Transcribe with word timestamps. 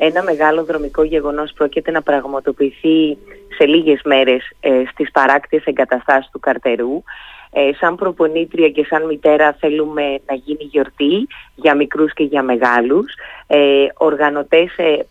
ένα 0.00 0.22
μεγάλο 0.22 0.64
δρομικό 0.64 1.02
γεγονός 1.02 1.52
πρόκειται 1.52 1.90
να 1.90 2.02
πραγματοποιηθεί 2.02 3.18
σε 3.56 3.66
λίγες 3.66 4.00
μέρες 4.04 4.50
ε, 4.60 4.82
στις 4.92 5.10
παράκτιες 5.10 5.64
εγκαταστάσεις 5.64 6.30
του 6.30 6.40
Καρτερού. 6.40 7.02
Ε, 7.50 7.70
σαν 7.80 7.96
προπονήτρια 7.96 8.68
και 8.70 8.84
σαν 8.84 9.06
μητέρα 9.06 9.56
θέλουμε 9.60 10.02
να 10.26 10.34
γίνει 10.34 10.64
γιορτή 10.64 11.26
για 11.54 11.74
μικρούς 11.74 12.12
και 12.12 12.24
για 12.24 12.42
μεγάλους. 12.42 13.14
Ε, 13.46 13.86
οργανωτές 13.94 14.76
ε, 14.76 15.06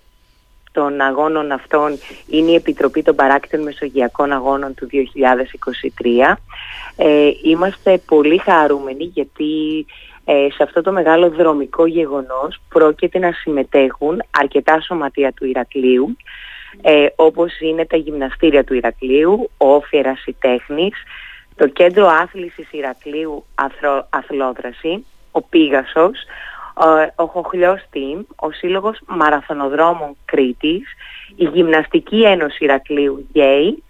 των 0.71 1.01
αγώνων 1.01 1.51
αυτών 1.51 1.97
είναι 2.27 2.51
η 2.51 2.55
Επιτροπή 2.55 3.01
των 3.01 3.15
Παράκτων 3.15 3.61
Μεσογειακών 3.61 4.31
Αγώνων 4.31 4.73
του 4.73 4.87
2023. 4.91 6.35
Ε, 6.95 7.29
είμαστε 7.43 7.97
πολύ 7.97 8.37
χαρούμενοι 8.37 9.03
γιατί 9.03 9.85
ε, 10.29 10.47
σε 10.53 10.63
αυτό 10.63 10.81
το 10.81 10.91
μεγάλο 10.91 11.29
δρομικό 11.29 11.85
γεγονός 11.85 12.59
πρόκειται 12.69 13.19
να 13.19 13.31
συμμετέχουν 13.31 14.23
αρκετά 14.39 14.81
σωματεία 14.81 15.31
του 15.31 15.45
Ηρακλείου 15.45 16.17
ε, 16.81 17.05
όπως 17.15 17.59
είναι 17.59 17.85
τα 17.85 17.97
γυμναστήρια 17.97 18.63
του 18.63 18.73
Ηρακλείου, 18.73 19.49
ο 19.57 19.73
Όφιερας 19.73 20.23
Τέχνης, 20.39 20.95
το 21.55 21.67
Κέντρο 21.67 22.07
Άθλησης 22.07 22.71
Ηρακλείου 22.71 23.45
Αθλόδραση, 24.09 25.05
ο 25.31 25.41
Πίγασος, 25.41 26.17
ο 27.15 27.25
Χοχλιός 27.25 27.81
Τιμ, 27.91 28.21
ο 28.35 28.51
Σύλλογος 28.51 28.99
Μαραθωνοδρόμων 29.07 30.17
Κρήτης, 30.25 30.87
η 31.35 31.45
Γυμναστική 31.45 32.23
Ένωση 32.23 32.63
Ηρακλείου 32.63 33.27
ΓΕΙ 33.33 33.83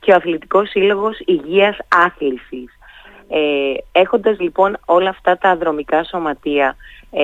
και 0.00 0.12
ο 0.12 0.14
Αθλητικός 0.14 0.68
Σύλλογος 0.68 1.20
Υγείας 1.24 1.76
Άθλησης. 1.88 2.78
Ε, 3.28 3.74
έχοντας 3.92 4.40
λοιπόν 4.40 4.76
όλα 4.84 5.08
αυτά 5.08 5.38
τα 5.38 5.56
δρομικά 5.56 6.04
σωματεία 6.04 6.76
ε, 7.10 7.22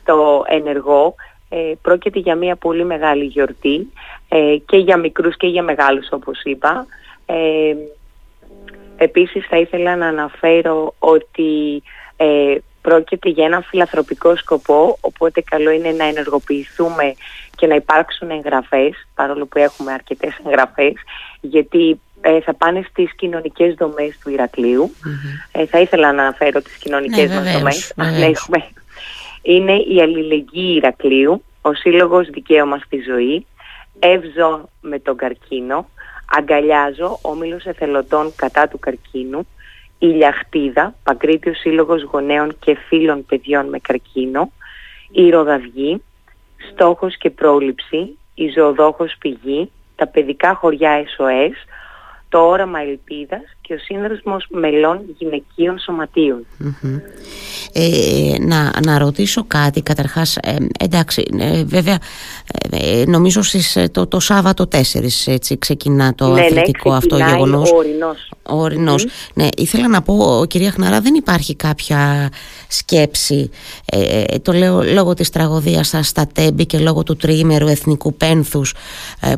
στο 0.00 0.44
ενεργό, 0.46 1.14
ε, 1.48 1.72
πρόκειται 1.82 2.18
για 2.18 2.34
μια 2.34 2.56
πολύ 2.56 2.84
μεγάλη 2.84 3.24
γιορτή 3.24 3.92
ε, 4.28 4.56
και 4.66 4.76
για 4.76 4.96
μικρούς 4.96 5.36
και 5.36 5.46
για 5.46 5.62
μεγάλους 5.62 6.08
όπως 6.10 6.42
είπα. 6.42 6.86
Ε, 7.26 7.74
επίσης 8.96 9.46
θα 9.46 9.56
ήθελα 9.58 9.96
να 9.96 10.06
αναφέρω 10.06 10.94
ότι 10.98 11.82
ε, 12.16 12.54
πρόκειται 12.82 13.28
για 13.28 13.44
ένα 13.44 13.60
φιλαθροπικό 13.60 14.36
σκοπό, 14.36 14.98
οπότε 15.00 15.40
καλό 15.40 15.70
είναι 15.70 15.90
να 15.90 16.04
ενεργοποιηθούμε 16.04 17.14
και 17.56 17.66
να 17.66 17.74
υπάρξουν 17.74 18.30
εγγραφές, 18.30 19.06
παρόλο 19.14 19.46
που 19.46 19.58
έχουμε 19.58 19.92
αρκετές 19.92 20.38
εγγραφές, 20.46 20.92
γιατί 21.40 22.00
ε, 22.28 22.40
θα 22.40 22.54
πάνε 22.54 22.84
στις 22.90 23.14
κοινωνικές 23.14 23.74
δομές 23.74 24.18
του 24.22 24.30
ηρακλειου 24.30 24.90
Ε, 25.52 25.66
θα 25.66 25.80
ήθελα 25.80 26.12
να 26.12 26.22
αναφέρω 26.22 26.62
τις 26.62 26.76
κοινωνικές 26.76 27.28
ναι, 27.28 27.34
μας 27.34 27.52
δομές. 27.52 27.94
έχουμε. 27.96 28.64
Είναι 29.42 29.72
η 29.72 30.00
Αλληλεγγύη 30.00 30.74
Ηρακλείου, 30.76 31.44
ο 31.62 31.74
Σύλλογος 31.74 32.28
Δικαίωμα 32.28 32.78
στη 32.78 33.02
Ζωή, 33.08 33.46
Εύζω 33.98 34.68
με 34.80 34.98
τον 34.98 35.16
καρκίνο, 35.16 35.88
Αγκαλιάζω, 36.38 37.18
Όμιλος 37.22 37.64
Εθελοντών 37.64 38.32
κατά 38.36 38.68
του 38.68 38.78
καρκίνου, 38.78 39.46
η 39.98 40.06
Λιαχτίδα, 40.06 40.94
Παγκρίτιος 41.02 41.58
Σύλλογος 41.58 42.02
Γονέων 42.02 42.56
και 42.58 42.76
Φίλων 42.88 43.26
Παιδιών 43.26 43.68
με 43.68 43.78
Καρκίνο, 43.78 44.52
η 45.10 45.30
Ροδαυγή, 45.30 46.02
Στόχος 46.72 47.16
και 47.16 47.30
Πρόληψη, 47.30 48.18
η 48.34 48.48
Ζωοδόχος 48.56 49.14
Πηγή, 49.18 49.70
τα 49.96 50.06
παιδικά 50.06 50.54
χωριά 50.54 51.04
SOS, 51.04 51.54
το 52.28 52.38
όραμα 52.38 52.80
ελπίδας 52.80 53.42
και 53.68 53.74
ο 53.74 53.78
σύνδεσμος 53.78 54.46
μελών 54.50 55.00
γυναικείων 55.18 55.78
Ε, 57.72 58.34
να, 58.40 58.72
να 58.86 58.98
ρωτήσω 58.98 59.44
κάτι 59.46 59.82
καταρχάς 59.82 60.36
ε, 60.36 60.56
εντάξει 60.80 61.24
ε, 61.38 61.64
βέβαια 61.64 61.98
ε, 62.70 63.04
νομίζω 63.06 63.42
στις, 63.42 63.78
το, 63.92 64.06
το 64.06 64.20
Σάββατο 64.20 64.68
4 64.72 64.78
έτσι, 65.26 65.58
ξεκινά 65.58 66.14
το 66.14 66.28
ναι, 66.28 66.40
ναι 66.40 66.46
αθλητικό 66.46 66.90
ναι, 66.90 66.96
αυτό 66.96 67.16
γεγονός 67.16 67.70
ο 67.70 67.76
ορεινός. 67.76 68.30
Ο 68.42 68.56
ορεινός. 68.56 69.06
Ναι, 69.34 69.48
ήθελα 69.56 69.88
να 69.88 70.02
πω 70.02 70.44
κυρία 70.48 70.70
Χναρά 70.70 71.00
δεν 71.00 71.14
υπάρχει 71.14 71.56
κάποια 71.56 72.30
σκέψη 72.68 73.50
ε, 73.86 74.38
το 74.38 74.52
λέω 74.52 74.82
λόγω 74.82 75.14
της 75.14 75.30
τραγωδίας 75.30 75.94
στα 76.00 76.26
Τέμπη 76.32 76.66
και 76.66 76.78
λόγω 76.78 77.02
του 77.02 77.16
τριήμερου 77.16 77.66
εθνικού 77.66 78.14
πένθους 78.14 78.74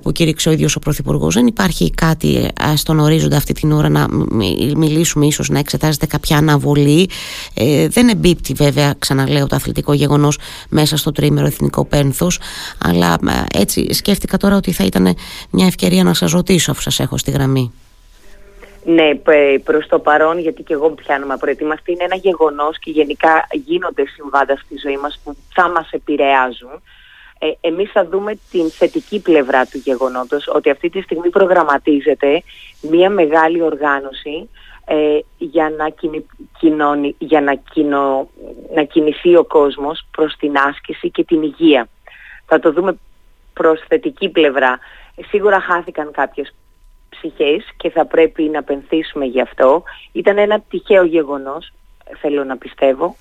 που 0.03 0.13
κήρυξε 0.13 0.49
ο 0.49 0.53
ίδιος 0.53 0.77
ο 0.77 0.79
Πρωθυπουργός 0.79 1.35
δεν 1.35 1.47
υπάρχει 1.47 1.91
κάτι 1.91 2.49
στον 2.81 2.99
ορίζοντα 2.99 3.37
αυτή 3.37 3.53
την 3.53 3.73
ώρα 3.73 3.89
να 3.89 4.07
μιλήσουμε 4.77 5.27
ίσως 5.27 5.49
να 5.49 5.59
εξετάζεται 5.59 6.07
κάποια 6.07 6.37
αναβολή. 6.37 7.09
Ε, 7.55 7.89
δεν 7.89 8.09
εμπίπτει 8.09 8.53
βέβαια 8.53 8.95
ξαναλέω 8.99 9.47
το 9.47 9.57
αθλητικό 9.57 9.93
γεγονός 9.93 10.39
μέσα 10.69 10.97
στο 10.97 11.13
τρίμερο 11.13 11.47
εθνικό 11.47 11.85
πένθος 11.85 12.41
αλλά 12.85 13.19
ε, 13.55 13.59
έτσι 13.61 13.95
σκέφτηκα 13.95 14.37
τώρα 14.37 14.57
ότι 14.57 14.73
θα 14.73 14.85
ήταν 14.85 15.15
μια 15.51 15.67
ευκαιρία 15.67 16.05
να 16.05 16.15
σας 16.15 16.33
ρωτήσω 16.33 16.71
αφού 16.71 16.81
σας 16.81 17.01
έχω 17.01 17.19
στη 17.19 17.31
γραμμή. 17.31 17.73
Ναι, 18.85 19.15
προς 19.65 19.87
το 19.87 19.99
παρόν, 19.99 20.39
γιατί 20.39 20.63
και 20.63 20.73
εγώ 20.73 20.91
πιάνομαι 20.91 21.37
προετοίμαστη, 21.37 21.93
είναι 21.93 22.05
ένα 22.05 22.17
γεγονός 22.17 22.79
και 22.79 22.91
γενικά 22.91 23.47
γίνονται 23.53 24.05
συμβάντα 24.07 24.57
στη 24.57 24.77
ζωή 24.83 24.97
μας 24.97 25.21
που 25.25 25.37
θα 25.55 25.69
μας 25.69 25.91
επηρεάζουν 25.91 26.83
ε, 27.43 27.51
εμείς 27.61 27.91
θα 27.91 28.07
δούμε 28.07 28.39
την 28.51 28.71
θετική 28.71 29.21
πλευρά 29.21 29.67
του 29.67 29.79
γεγονότος 29.79 30.49
ότι 30.55 30.71
αυτή 30.71 30.89
τη 30.89 31.01
στιγμή 31.01 31.31
προγραμματίζεται 31.31 32.43
μια 32.81 33.11
μεγάλη 33.11 33.63
οργάνωση 33.63 34.49
ε, 34.85 35.19
για, 35.39 35.71
να, 35.71 35.93
κοινωνι, 36.59 37.15
για 37.19 37.41
να, 37.41 37.55
κοινο, 37.55 38.29
να 38.75 38.83
κινηθεί 38.83 39.37
ο 39.37 39.45
κόσμος 39.45 40.07
προς 40.11 40.37
την 40.37 40.57
άσκηση 40.57 41.11
και 41.11 41.25
την 41.25 41.43
υγεία. 41.43 41.89
Θα 42.47 42.59
το 42.59 42.73
δούμε 42.73 42.99
προς 43.53 43.85
θετική 43.89 44.29
πλευρά. 44.29 44.79
Ε, 45.15 45.23
σίγουρα 45.29 45.61
χάθηκαν 45.61 46.11
κάποιες 46.11 46.55
ψυχές 47.09 47.65
και 47.77 47.91
θα 47.91 48.07
πρέπει 48.07 48.43
να 48.43 48.63
πενθήσουμε 48.63 49.25
γι' 49.25 49.41
αυτό. 49.41 49.83
Ήταν 50.13 50.39
ένα 50.39 50.61
τυχαίο 50.61 51.05
γεγονός, 51.05 51.73
θέλω 52.21 52.45
να 52.45 52.57
πιστεύω. 52.57 53.17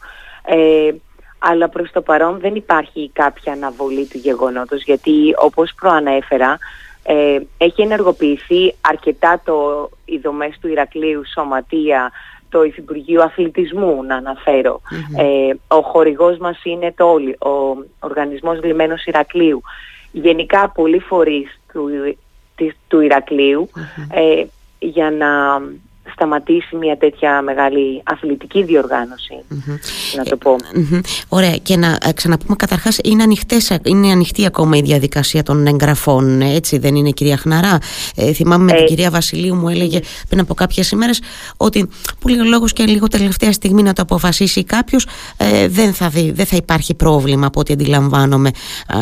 Ε, 0.45 0.91
αλλά 1.39 1.69
προς 1.69 1.91
το 1.91 2.01
παρόν 2.01 2.39
δεν 2.39 2.55
υπάρχει 2.55 3.09
κάποια 3.13 3.53
αναβολή 3.53 4.05
του 4.05 4.17
γεγονότος 4.17 4.83
γιατί 4.83 5.33
όπως 5.37 5.73
προανέφερα 5.75 6.57
ε, 7.03 7.39
έχει 7.57 7.81
ενεργοποιηθεί 7.81 8.75
αρκετά 8.81 9.41
το, 9.45 9.89
οι 10.05 10.17
δομές 10.17 10.57
του 10.61 10.67
Ηρακλείου 10.67 11.21
Σωματεία, 11.33 12.11
το 12.49 12.63
Υφυπουργείο 12.63 13.21
Αθλητισμού 13.23 14.03
να 14.03 14.15
αναφερω 14.15 14.81
Ε, 15.17 15.53
ο 15.75 15.81
χορηγός 15.81 16.37
μας 16.37 16.59
είναι 16.63 16.93
το 16.97 17.11
όλοι, 17.11 17.31
ο 17.31 17.85
Οργανισμός 17.99 18.63
Λιμένος 18.63 19.05
Ηρακλείου. 19.05 19.61
Γενικά 20.11 20.69
πολλοί 20.69 20.99
φορείς 20.99 21.59
του, 21.73 21.89
του 22.87 22.99
ηρακλειου 22.99 23.69
ε, 24.11 24.43
για 24.79 25.11
να 25.11 25.61
σταματήσει 26.11 26.75
μια 26.75 26.97
τέτοια 26.97 27.41
μεγάλη 27.41 28.01
αθλητική 28.03 28.65
να 30.15 30.23
το 30.23 30.37
πω. 30.37 30.55
Ωραία. 31.27 31.57
Και 31.57 31.77
να 31.77 31.97
ε, 32.01 32.11
ξαναπούμε 32.13 32.55
καταρχάς 32.55 32.97
είναι, 33.03 33.23
ανοιχτές, 33.23 33.77
είναι 33.83 34.11
ανοιχτή 34.11 34.45
ακόμα 34.45 34.77
η 34.77 34.81
διαδικασία 34.81 35.43
των 35.43 35.67
εγγραφών 35.67 36.41
έτσι 36.41 36.77
δεν 36.77 36.95
είναι 36.95 37.09
κυρία 37.09 37.37
Χναρά; 37.37 37.77
Ε, 38.15 38.33
θυμάμαι 38.33 38.63
με 38.63 38.71
την 38.71 38.83
ε, 38.83 38.85
κυρία 38.85 39.09
Βασιλείου 39.09 39.55
μου 39.55 39.69
έλεγε 39.69 39.99
πριν 40.29 40.39
από 40.41 40.53
κάποιες 40.53 40.91
ημέρες 40.91 41.21
ότι 41.57 41.89
που 42.19 42.27
λέει 42.27 42.39
ο 42.39 42.43
λόγος 42.43 42.73
και 42.73 42.83
λίγο 42.83 43.07
τελευταία 43.07 43.51
στιγμή 43.51 43.83
να 43.83 43.93
το 43.93 44.01
αποφασίσει 44.01 44.63
κάποιος 44.63 45.07
ε, 45.37 45.67
δεν, 45.67 45.93
θα 45.93 46.09
δει, 46.09 46.31
δεν 46.31 46.45
θα 46.45 46.55
υπάρχει 46.55 46.95
πρόβλημα 46.95 47.45
από 47.45 47.59
ό,τι 47.59 47.73
αντιλαμβάνομαι 47.73 48.51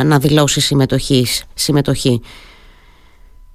να 0.05 0.19
δηλώσει 0.19 0.61
συμμετοχή 1.53 2.21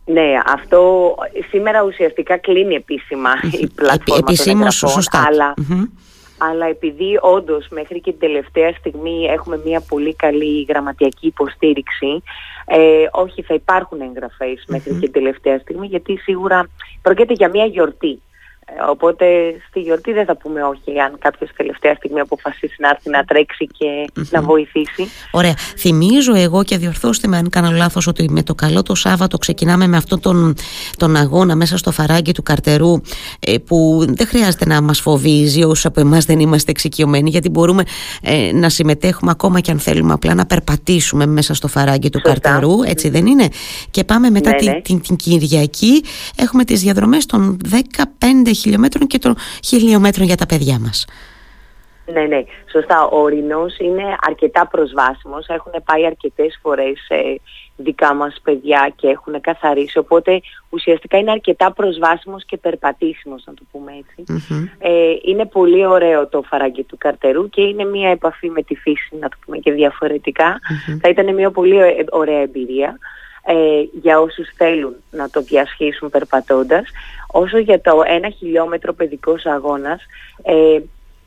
ναι, 0.05 0.39
αυτό 0.47 1.15
σήμερα 1.51 1.83
ουσιαστικά 1.83 2.37
κλείνει 2.37 2.75
επίσημα 2.75 3.31
η 3.61 3.67
πλατφόρμα 3.75 4.27
Επισήμως, 4.29 4.79
των 4.79 4.89
σωστά. 4.89 5.25
Αλλά, 5.27 5.55
αλλά 6.39 6.67
επειδή 6.67 7.19
όντως 7.21 7.69
μέχρι 7.71 8.01
και 8.01 8.11
την 8.11 8.21
τελευταία 8.21 8.73
στιγμή 8.73 9.25
έχουμε 9.25 9.61
μια 9.65 9.81
πολύ 9.89 10.15
καλή 10.15 10.67
γραμματιακή 10.69 11.27
υποστήριξη, 11.27 12.23
ε, 12.65 13.07
όχι 13.13 13.43
θα 13.43 13.55
υπάρχουν 13.55 14.01
εγγραφές 14.01 14.65
μέχρι 14.67 14.93
και 14.93 14.99
την 14.99 15.13
τελευταία 15.13 15.59
στιγμή 15.59 15.87
γιατί 15.87 16.17
σίγουρα 16.17 16.69
πρόκειται 17.03 17.33
για 17.33 17.49
μια 17.49 17.65
γιορτή. 17.65 18.23
Ε, 18.67 18.73
οπότε 18.91 19.27
στη 19.69 19.81
γιορτή 19.81 20.13
δεν 20.13 20.25
θα 20.25 20.37
πούμε 20.37 20.63
όχι 20.63 21.01
αν 21.01 21.19
κάποιος 21.19 21.51
τελευταία 21.57 21.95
στιγμή 21.95 22.21
αποφασίσει 22.21 22.75
να 22.79 22.89
έρθει 22.89 23.11
να 23.11 23.25
τρέξει 23.25 23.67
και 23.67 24.11
να 24.31 24.43
βοηθήσει. 24.43 25.09
Ωραία. 25.31 25.55
Θυμίζω 25.77 26.35
εγώ 26.35 26.65
και 26.65 26.77
διορθώστε 26.79 27.29
με 27.29 27.37
αν 27.37 27.49
κάνω 27.49 27.71
λάθος 27.71 28.07
ότι 28.07 28.31
με 28.31 28.43
το 28.43 28.55
καλό 28.55 28.83
το 28.83 28.95
Σάββατο 28.95 29.39
ξεκινάμε 29.39 29.87
με 29.87 29.97
αυτόν 29.97 30.21
τον, 30.21 30.55
τον 30.97 31.17
αγώνα 31.17 31.57
μέσα 31.57 31.77
στο 31.77 31.91
φαράγγι 31.91 32.33
του 32.33 32.43
καρτερού 32.43 33.01
ε, 33.41 33.59
που 33.59 34.05
δεν 34.09 34.27
χρειάζεται 34.27 34.67
να 34.67 34.81
μας 34.81 35.01
φοβίζει 35.01 35.65
όσου 35.65 35.89
από 35.89 36.01
εμάς 36.01 36.25
δεν 36.25 36.41
είμαστε 36.41 36.71
εξοικειωμένοι 36.71 37.31
γιατί 37.31 37.49
μπορούμε 37.49 37.83
ε, 38.23 38.53
να 38.53 38.69
συμμετέχουμε 38.69 39.31
ακόμα 39.31 39.61
και 39.61 39.71
αν 39.71 39.79
θέλουμε 39.79 40.13
απλά 40.13 40.35
να 40.35 40.47
περπατήσουμε 40.47 41.27
μέσα 41.27 41.55
στο 41.55 41.69
φαράγγι 41.69 42.11
του 42.11 42.21
καρτερού. 42.21 42.83
Έτσι 42.83 43.09
δεν 43.09 43.27
είναι; 43.27 43.49
Και 43.91 44.05
πάμε 44.05 44.31
μετά 44.31 44.51
ναι, 44.51 44.57
την, 44.57 44.71
ναι. 44.71 44.81
την, 44.81 45.01
την 45.01 45.17
Κυριακή. 45.17 46.05
Έχουμε 46.37 46.65
τις 46.65 46.81
διαδρομές 46.81 47.27
των 47.27 47.57
15 47.73 48.53
χιλιόμετρων 48.63 49.07
και 49.07 49.19
των 49.19 49.37
χιλιόμετρων 49.65 50.27
για 50.27 50.37
τα 50.37 50.47
παιδιά 50.47 50.79
μας. 50.79 51.05
Ναι, 52.13 52.21
ναι, 52.21 52.45
σωστά. 52.71 53.05
Ο 53.07 53.19
ορεινός 53.19 53.79
είναι 53.79 54.03
αρκετά 54.21 54.67
προσβάσιμος. 54.67 55.47
Έχουν 55.47 55.73
πάει 55.85 56.07
αρκετές 56.07 56.59
φορές 56.63 57.07
ε, 57.09 57.35
δικά 57.77 58.15
μας 58.15 58.41
παιδιά 58.43 58.93
και 58.97 59.09
έχουν 59.09 59.41
καθαρίσει. 59.41 59.99
Οπότε 59.99 60.41
ουσιαστικά 60.71 61.19
είναι 61.19 61.31
αρκετά 61.31 61.73
προσβάσιμος 61.73 62.45
και 62.45 62.57
περπατήσιμος, 62.57 63.43
να 63.47 63.55
το 63.55 63.63
πούμε 63.73 63.93
Ε, 64.79 65.15
είναι 65.25 65.47
πολύ 65.47 65.87
ωραίο 65.87 66.29
το 66.29 66.43
φαράγγι 66.43 66.85
του 66.85 66.97
καρτερού 66.99 67.49
και 67.49 67.63
είναι 67.63 67.85
μια 67.85 68.11
επαφή 68.11 68.51
με 68.51 68.63
τη 68.63 68.75
φύση, 68.75 69.17
να 69.21 69.29
το 69.29 69.37
πούμε 69.45 69.59
και 69.59 69.73
διαφορετικα 69.73 70.61
Θα 71.01 71.09
ήταν 71.09 71.35
μια 71.35 71.51
πολύ 71.51 71.79
ωραία 72.11 72.41
εμπειρία 72.41 72.99
ε, 73.45 73.55
για 73.93 74.21
όσους 74.21 74.49
θέλουν 74.57 74.95
να 75.11 75.31
το 75.31 75.41
διασχίσουν 75.41 76.11
περπατώντας. 76.11 76.85
Όσο 77.27 77.59
για 77.59 77.81
το 77.81 78.03
ένα 78.07 78.29
χιλιόμετρο 78.29 78.93
παιδικός 78.93 79.47
αγώνας, 79.47 80.03
ε, 80.43 80.79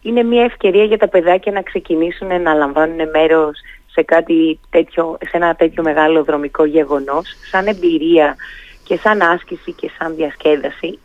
είναι 0.02 0.24
μια 0.24 0.44
ευκαιρία 0.44 0.84
για 0.84 0.98
τα 0.98 1.08
παιδάκια 1.08 1.52
να 1.52 1.62
ξεκινήσουν 1.62 2.42
να 2.42 2.54
λαμβάνουν 2.54 3.10
μέρος 3.10 3.60
σε, 3.92 4.04
κάτι 4.04 4.60
τέτοιο, 4.70 5.18
σε 5.22 5.38
ένα 5.38 5.56
τέτοιο 5.56 5.84
μεγάλο 5.84 6.24
δρομικό 6.24 6.66
γεγονός, 6.66 7.28
σαν 7.52 7.68
εμπειρία 7.68 8.36
και 8.84 8.98
σαν 8.98 9.22
άσκηση 9.22 9.72
και 9.72 9.92
σαν 9.98 10.16
διασκέδαση. 10.16 11.00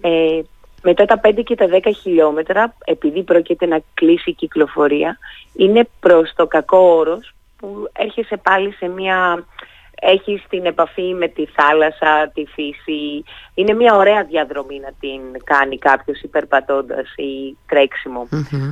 Ε, 0.00 0.40
μετά 0.82 1.04
τα 1.04 1.20
5 1.22 1.42
και 1.44 1.54
τα 1.54 1.66
10 1.66 1.90
χιλιόμετρα, 2.00 2.74
επειδή 2.84 3.22
πρόκειται 3.22 3.66
να 3.66 3.80
κλείσει 3.94 4.30
η 4.30 4.34
κυκλοφορία, 4.34 5.18
είναι 5.56 5.88
προς 6.00 6.32
το 6.36 6.46
κακό 6.46 6.78
όρος 6.78 7.34
που 7.58 7.88
έρχεσαι 7.92 8.36
πάλι 8.36 8.72
σε 8.72 8.88
μια 8.88 9.44
έχει 10.00 10.42
την 10.48 10.66
επαφή 10.66 11.14
με 11.14 11.28
τη 11.28 11.46
θάλασσα, 11.46 12.30
τη 12.34 12.44
φύση. 12.44 13.24
Είναι 13.54 13.74
μια 13.74 13.94
ωραία 13.94 14.24
διαδρομή 14.24 14.80
να 14.80 14.90
την 15.00 15.20
κάνει 15.44 15.78
κάποιος 15.78 16.20
υπερπατώντας 16.20 17.14
ή 17.16 17.56
τρεξιμο 17.66 18.28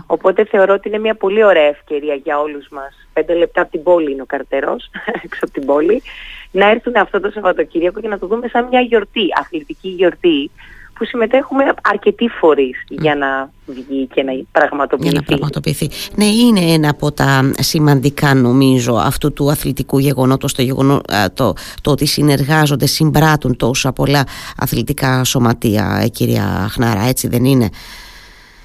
Οπότε 0.07 0.45
θεωρώ 0.45 0.75
ότι 0.75 0.89
είναι 0.89 0.99
μια 0.99 1.15
πολύ 1.15 1.45
ωραία 1.45 1.67
ευκαιρία 1.67 2.15
για 2.15 2.41
όλους 2.41 2.69
μας. 2.69 3.09
Πέντε 3.13 3.35
λεπτά 3.35 3.61
από 3.61 3.71
την 3.71 3.83
πόλη 3.83 4.13
είναι 4.13 4.23
ο 4.23 4.27
καρτερός, 4.27 4.91
έξω 5.25 5.41
από 5.43 5.53
την 5.53 5.67
πόλη, 5.67 6.03
να 6.51 6.69
έρθουν 6.69 6.97
αυτό 6.97 7.21
το 7.21 7.31
Σαββατοκύριακο 7.31 8.01
και 8.01 8.09
να 8.09 8.19
το 8.19 8.27
δούμε 8.27 8.49
σαν 8.49 8.67
μια 8.67 8.81
γιορτή, 8.81 9.27
αθλητική 9.41 9.89
γιορτή, 9.89 10.51
που 10.99 11.05
συμμετέχουμε 11.05 11.65
αρκετοί 11.83 12.29
φορείς 12.29 12.85
για 12.89 13.15
να 13.15 13.51
βγει 13.67 14.07
και 14.07 14.23
να 14.23 14.33
πραγματοποιηθεί. 14.53 15.11
Για 15.11 15.21
να 15.21 15.27
πραγματοποιηθεί. 15.27 15.91
Ναι, 16.15 16.25
είναι 16.25 16.61
ένα 16.61 16.89
από 16.89 17.13
τα 17.13 17.51
σημαντικά 17.59 18.35
νομίζω 18.35 18.95
αυτού 18.95 19.33
του 19.33 19.51
αθλητικού 19.51 19.99
γεγονότος 19.99 20.55
το, 20.55 20.63
γεγονό, 20.63 21.01
το, 21.35 21.53
το 21.81 21.91
ότι 21.91 22.07
συνεργάζονται, 22.07 22.87
συμπράττουν 22.87 23.57
τόσα 23.57 23.93
πολλά 23.93 24.25
αθλητικά 24.57 25.25
σωματεία, 25.25 26.01
ε, 26.03 26.09
κυρία 26.09 26.67
Χνάρα, 26.71 27.03
έτσι 27.09 27.29
δεν 27.29 27.45
είναι; 27.45 27.69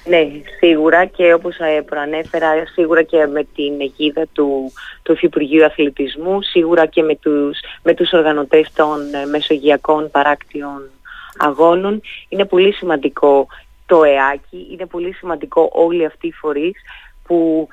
Ναι, 0.04 0.28
σίγουρα 0.58 1.04
και 1.04 1.32
όπως 1.32 1.56
ε, 1.58 1.80
προανέφερα, 1.80 2.48
σίγουρα 2.72 3.02
και 3.02 3.26
με 3.32 3.46
την 3.54 3.80
αιγίδα 3.80 4.26
του, 4.32 4.72
του 5.02 5.12
Υφυπουργείου 5.12 5.64
Αθλητισμού, 5.64 6.42
σίγουρα 6.42 6.86
και 6.86 7.02
με 7.02 7.16
τους, 7.16 7.58
με 7.82 7.94
τους 7.94 8.12
οργανωτές 8.12 8.72
των 8.74 8.98
ε, 9.22 9.26
μεσογειακών 9.26 10.10
παράκτιων 10.10 10.90
αγώνων. 11.38 12.00
Είναι 12.28 12.44
πολύ 12.44 12.72
σημαντικό 12.72 13.46
το 13.86 14.04
ΕΑΚΙ, 14.04 14.66
είναι 14.72 14.86
πολύ 14.86 15.12
σημαντικό 15.12 15.70
όλοι 15.72 16.04
αυτοί 16.04 16.26
οι 16.26 16.32
φορείς 16.32 16.80
που 17.24 17.68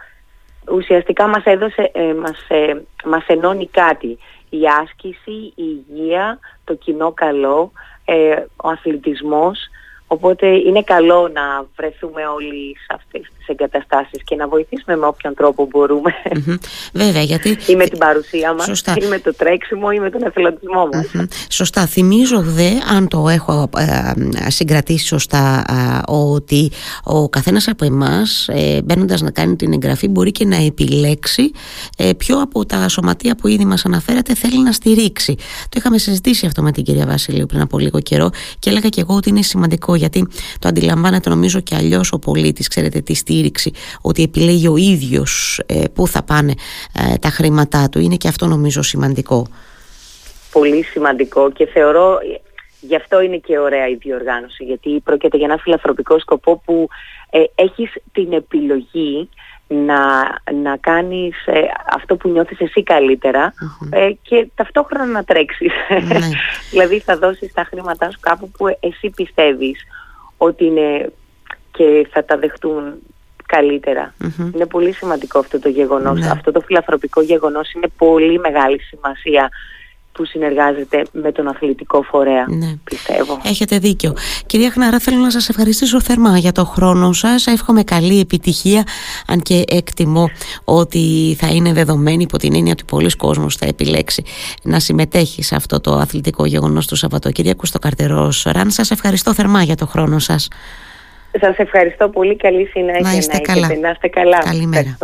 ουσιαστικά 0.72 1.28
μας 1.28 1.44
έδωσε, 1.44 1.92
ε, 1.94 2.14
μας, 2.14 2.46
ε, 2.48 2.82
μας 3.06 3.26
ενώνει 3.28 3.68
κάτι. 3.68 4.18
Η 4.50 4.60
άσκηση, 4.82 5.54
η 5.56 5.84
υγεία, 5.90 6.40
το 6.64 6.76
κοινό 6.76 7.12
καλό, 7.12 7.72
ε, 8.06 8.44
ο 8.56 8.70
αθλητισμός, 8.70 9.60
Οπότε 10.12 10.48
είναι 10.48 10.84
καλό 10.84 11.30
να 11.34 11.66
βρεθούμε 11.76 12.22
όλοι 12.36 12.76
σε 12.78 12.94
αυτές 12.96 13.22
τις 13.22 13.48
εγκαταστάσεις 13.48 14.24
και 14.24 14.36
να 14.36 14.48
βοηθήσουμε 14.48 14.96
με 14.96 15.06
όποιον 15.06 15.34
τρόπο 15.34 15.68
Βέβαια, 16.94 17.22
γιατί... 17.22 17.50
ή 17.72 17.76
με 17.76 17.86
την 17.86 17.98
παρουσία 17.98 18.54
μας, 18.54 18.66
Σωστά. 18.66 18.96
ή 19.02 19.06
με 19.08 19.20
το 19.20 19.36
τρέξιμο, 19.36 19.88
ή 19.94 20.00
με 20.00 20.10
τον 20.10 20.24
εθελοντισμό 20.24 20.90
μας. 20.94 21.28
Σωστά. 21.50 21.86
Θυμίζω 21.86 22.42
δε, 22.42 22.70
αν 22.96 23.08
το 23.08 23.28
έχω 23.28 23.70
ε, 23.78 24.50
συγκρατήσει 24.50 25.06
σωστά, 25.06 25.64
ε, 25.70 26.12
ότι 26.12 26.72
ο 27.04 27.30
καθένας 27.30 27.68
από 27.68 27.86
εμάς, 27.86 28.48
ε, 28.48 28.82
μπαίνοντας 28.84 29.22
να 29.22 29.32
κάνει 29.32 29.56
την 29.56 29.74
εγγραφή, 29.74 30.08
μπορεί 30.08 30.32
και 30.32 30.46
να 30.46 30.56
επιλέξει 30.56 31.52
ε, 31.98 32.14
ποιο 32.14 32.42
από 32.42 32.66
τα 32.66 32.88
σωματεία 32.88 33.36
που 33.36 33.48
ήδη 33.48 33.66
μας 33.66 33.86
αναφέρατε 33.86 34.34
θέλει 34.34 34.64
να 34.64 34.72
στηρίξει. 34.72 35.36
Το 35.62 35.76
είχαμε 35.78 35.98
συζητήσει 35.98 36.46
αυτό 36.46 36.62
με 36.62 36.72
την 36.72 36.84
κυρία 36.84 37.06
Βασιλείου 37.06 37.46
πριν 37.46 37.62
από 37.62 37.80
λίγο 37.80 38.00
καιρό 38.00 38.30
και 38.60 38.70
έλεγα 38.70 38.90
και 38.90 39.02
εγώ 39.02 39.16
ότι 39.16 39.30
είναι 39.30 39.42
σημαντικό 39.42 39.98
γιατί 40.00 40.28
το 40.60 40.68
αντιλαμβάνεται 40.68 41.30
νομίζω 41.30 41.60
και 41.60 41.76
αλλιώς 41.76 42.12
ο 42.12 42.20
πολίτης, 42.20 42.68
ξέρετε, 42.68 43.00
τη 43.00 43.14
στήριξη, 43.14 43.72
ότι 44.02 44.24
επιλέγει 44.24 44.68
ο 44.68 44.78
ίδιος 44.78 45.62
ε, 45.66 45.84
πού 45.94 46.08
θα 46.08 46.24
πάνε 46.24 46.54
ε, 46.94 47.18
τα 47.18 47.30
χρήματά 47.30 47.90
του. 47.90 48.00
Είναι 48.00 48.16
και 48.16 48.28
αυτό 48.28 48.46
νομίζω 48.46 48.82
σημαντικό. 48.82 49.48
Πολύ 50.52 50.84
σημαντικό 50.84 51.52
και 51.52 51.66
θεωρώ 51.66 52.20
Γι' 52.82 52.96
αυτό 52.96 53.22
είναι 53.22 53.38
και 53.38 53.60
ωραία 53.60 53.88
η 53.88 53.96
διοργάνωση, 53.96 54.64
γιατί 54.64 55.02
πρόκειται 55.04 55.38
για 55.38 55.46
ένα 55.46 55.58
φιλανθρωπικό 55.58 56.20
σκοπό 56.20 56.62
που 56.66 56.88
ε, 57.30 57.44
έχεις 57.56 57.94
την 58.12 58.34
επιλογή 58.34 59.30
να, 59.70 60.02
να 60.54 60.78
κάνεις 60.80 61.46
ε, 61.46 61.60
αυτό 61.94 62.16
που 62.16 62.30
νιώθεις 62.30 62.60
εσύ 62.60 62.84
ε, 63.90 64.12
και 64.22 64.48
ταυτόχρονα 64.56 65.06
να 65.06 65.24
τρέξεις. 65.24 65.74
Ναι. 65.90 66.20
δηλαδή 66.72 67.00
θα 67.00 67.18
δώσεις 67.18 67.54
τα 67.54 67.64
χρήματά 67.64 68.12
σου 68.12 68.20
κάπου 68.20 68.50
που 68.50 68.68
εσύ 68.80 69.10
πιστεύεις 69.16 69.80
ότι 70.38 70.66
είναι 70.66 71.12
και 71.72 72.08
θα 72.12 72.26
τα 72.26 72.38
δεχτούν 72.38 72.94
καλυτερα 73.46 74.14
Είναι 74.54 74.66
πολύ 74.66 74.92
σημαντικό 74.92 75.40
αυτό 75.40 75.60
το 75.60 75.70
γεγονός. 75.70 76.20
Ναι. 76.20 76.30
Αυτό 76.30 76.52
το 76.52 76.60
φιλανθρωπικό 76.60 77.22
γεγονός 77.22 77.72
είναι 77.72 77.88
πολύ 77.98 78.40
μεγάλη 78.40 78.80
σημασία 78.80 79.50
που 80.20 80.26
συνεργάζεται 80.26 81.04
με 81.12 81.32
τον 81.32 81.48
αθλητικό 81.48 82.02
φορέα, 82.02 82.46
ναι. 82.50 82.76
πιστεύω. 82.84 83.42
Έχετε 83.44 83.78
δίκιο. 83.78 84.14
Κυρία 84.46 84.70
Χναρά, 84.70 85.00
θέλω 85.00 85.18
να 85.18 85.30
σας 85.32 85.50
ευχαριστήσω 85.50 86.02
θερμά 86.02 86.38
για 86.38 86.52
το 86.52 86.66
χρόνο 86.66 87.14
σας. 87.14 87.48
Εύχομαι 87.48 87.84
καλή 87.84 88.20
επιτυχία, 88.20 88.84
αν 89.28 89.42
και 89.42 89.64
εκτιμώ 89.68 90.30
ότι 90.64 91.36
θα 91.40 91.48
είναι 91.48 91.74
δεδομένη 91.74 92.24
υπό 92.24 92.38
την 92.38 92.56
έννοια 92.56 92.72
ότι 92.72 92.84
πολλοί 92.84 93.16
κόσμος 93.16 93.56
θα 93.56 93.66
επιλέξει 93.66 94.24
να 94.64 94.80
συμμετέχει 94.80 95.44
σε 95.44 95.56
αυτό 95.56 95.80
το 95.80 95.92
αθλητικό 95.92 96.46
γεγονός 96.46 96.88
του 96.88 96.96
Σαββατοκύριακου 96.96 97.66
στο 97.66 97.80
Καρτερό 97.80 98.32
Σοράν. 98.32 98.72
Σας 98.72 98.92
ευχαριστώ 98.92 99.34
θερμά 99.34 99.64
για 99.64 99.76
το 99.76 99.86
χρόνο 99.86 100.20
σας. 100.20 100.48
Σας 101.40 101.58
ευχαριστώ 101.58 102.10
πολύ. 102.10 102.36
Καλή 102.36 102.66
συνέχεια. 102.66 103.02
Να 103.02 103.14
είστε 103.14 103.38
καλά. 103.38 103.68
Να 103.82 103.90
είστε 103.90 104.08
καλά. 104.08 104.38
Καλημέρα. 104.38 104.98